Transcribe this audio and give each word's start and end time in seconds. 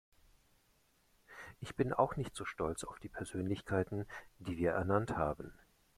Ich 1.59 1.75
bin 1.75 1.93
auch 1.93 2.15
nicht 2.15 2.35
so 2.35 2.43
stolz 2.43 2.83
auf 2.85 2.97
die 2.97 3.07
Persönlichkeiten, 3.07 4.07
die 4.39 4.57
wir 4.57 4.71
ernannt 4.71 5.15
haben. 5.15 5.53